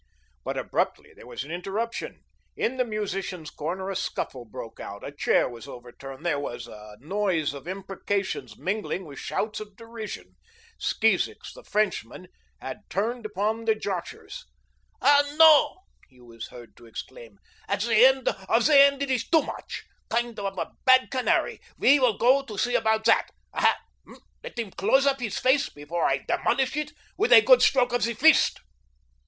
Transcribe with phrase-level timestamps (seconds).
[0.43, 2.23] But abruptly there was an interruption.
[2.55, 5.03] In the musicians' corner a scuffle broke out.
[5.05, 6.25] A chair was overturned.
[6.25, 10.37] There was a noise of imprecations mingled with shouts of derision.
[10.79, 12.29] Skeezicks, the Frenchman,
[12.59, 14.45] had turned upon the joshers.
[15.03, 17.37] "Ah, no," he was heard to exclaim,
[17.67, 19.83] "at the end of the end it is too much.
[20.09, 23.27] Kind of a bad canary we will go to see about that.
[23.53, 23.77] Aha,
[24.43, 28.01] let him close up his face before I demolish it with a good stroke of
[28.03, 28.61] the fist."